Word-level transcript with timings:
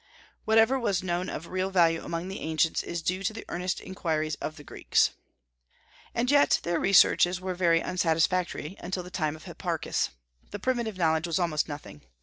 Whatever 0.45 0.79
was 0.79 1.03
known 1.03 1.29
of 1.29 1.45
real 1.45 1.69
value 1.69 2.03
among 2.03 2.27
the 2.27 2.39
ancients 2.39 2.81
is 2.81 3.03
due 3.03 3.21
to 3.21 3.33
the 3.33 3.45
earnest 3.49 3.79
inquiries 3.79 4.33
of 4.41 4.55
the 4.55 4.63
Greeks. 4.63 5.11
And 6.15 6.31
yet 6.31 6.59
their 6.63 6.79
researches 6.79 7.39
were 7.39 7.53
very 7.53 7.83
unsatisfactory 7.83 8.77
until 8.79 9.03
the 9.03 9.11
time 9.11 9.35
of 9.35 9.43
Hipparchus. 9.43 10.09
The 10.49 10.57
primitive 10.57 10.97
knowledge 10.97 11.27
was 11.27 11.37
almost 11.37 11.67
nothing. 11.69 12.01